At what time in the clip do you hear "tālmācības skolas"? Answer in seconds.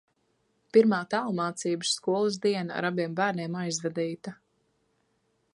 1.11-2.39